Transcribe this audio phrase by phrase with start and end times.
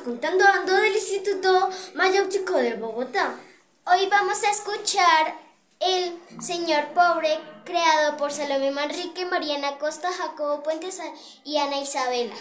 [0.00, 3.38] contando del Instituto Mayáutico de Bogotá.
[3.86, 5.34] Hoy vamos a escuchar
[5.78, 10.98] El Señor Pobre, creado por Salomé Manrique, Mariana Costa, Jacobo Puentes
[11.44, 12.34] y Ana Isabela.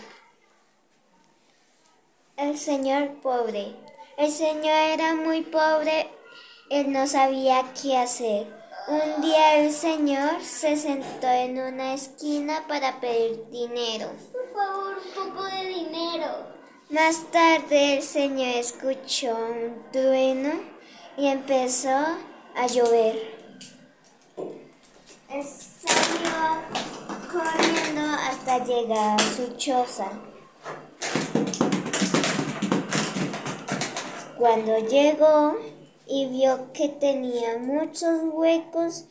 [2.38, 3.76] El Señor Pobre.
[4.18, 6.10] El Señor era muy pobre,
[6.70, 8.48] él no sabía qué hacer.
[8.88, 14.10] Un día el Señor se sentó en una esquina para pedir dinero.
[14.32, 14.98] Por favor,
[16.92, 20.52] Más tarde el Señor escuchó un trueno
[21.16, 23.16] y empezó a llover.
[25.30, 26.62] Salió
[27.32, 30.12] corriendo hasta llegar a su choza.
[34.38, 35.56] Cuando llegó
[36.06, 39.06] y vio que tenía muchos huecos,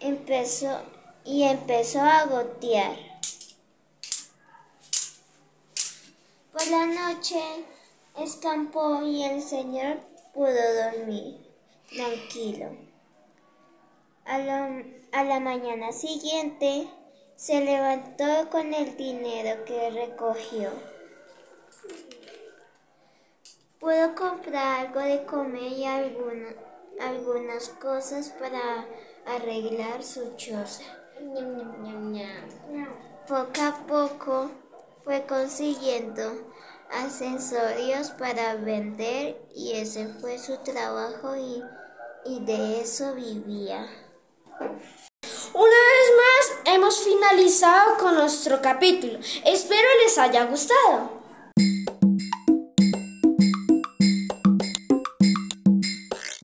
[0.00, 0.82] empezó
[1.24, 3.15] y empezó a gotear.
[6.66, 7.40] Por la noche
[8.18, 9.98] escampó y el señor
[10.34, 11.36] pudo dormir
[11.88, 12.70] tranquilo.
[14.24, 16.88] A la, a la mañana siguiente
[17.36, 20.70] se levantó con el dinero que recogió.
[23.78, 28.86] Pudo comprar algo de comer y algunas cosas para
[29.26, 30.84] arreglar su choza.
[33.28, 34.50] Poco a poco
[35.06, 36.32] fue consiguiendo
[36.90, 41.62] accesorios para vender y ese fue su trabajo y,
[42.24, 43.88] y de eso vivía.
[45.54, 49.20] Una vez más hemos finalizado con nuestro capítulo.
[49.44, 51.22] Espero les haya gustado.